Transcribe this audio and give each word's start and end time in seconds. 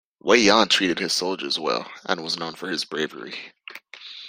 Wei 0.19 0.37
Yan 0.37 0.67
treated 0.67 0.97
his 0.97 1.13
soldiers 1.13 1.59
well 1.59 1.91
and 2.07 2.23
was 2.23 2.35
known 2.35 2.55
for 2.55 2.71
his 2.71 2.85
bravery. 2.85 3.37